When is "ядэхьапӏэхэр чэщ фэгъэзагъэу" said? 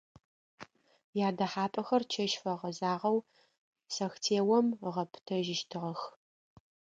1.27-3.19